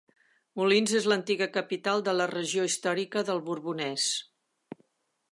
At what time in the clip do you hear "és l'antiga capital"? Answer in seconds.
0.99-2.01